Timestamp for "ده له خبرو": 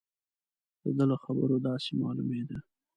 0.97-1.55